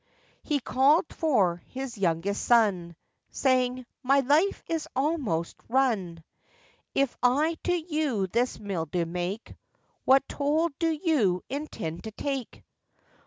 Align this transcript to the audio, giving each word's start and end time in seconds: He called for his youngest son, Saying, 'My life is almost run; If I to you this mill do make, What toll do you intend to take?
He 0.41 0.59
called 0.59 1.05
for 1.11 1.61
his 1.67 1.95
youngest 1.95 2.43
son, 2.43 2.95
Saying, 3.29 3.85
'My 4.01 4.21
life 4.21 4.63
is 4.67 4.87
almost 4.95 5.57
run; 5.69 6.23
If 6.95 7.15
I 7.21 7.59
to 7.65 7.75
you 7.75 8.25
this 8.25 8.57
mill 8.57 8.87
do 8.87 9.05
make, 9.05 9.53
What 10.03 10.27
toll 10.27 10.69
do 10.79 10.89
you 10.89 11.43
intend 11.51 12.05
to 12.05 12.11
take? 12.11 12.63